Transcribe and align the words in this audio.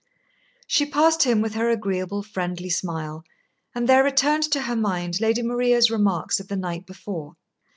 She 0.65 0.87
passed 0.87 1.21
him 1.21 1.41
with 1.41 1.53
her 1.53 1.69
agreeable, 1.69 2.23
friendly 2.23 2.71
smile, 2.71 3.23
and 3.75 3.87
there 3.87 4.03
returned 4.03 4.51
to 4.51 4.63
her 4.63 4.75
mind 4.75 5.21
Lady 5.21 5.43
Maria's 5.43 5.91
remarks 5.91 6.39
of 6.39 6.47
the 6.47 6.57
night 6.57 6.87
before. 6.87 7.35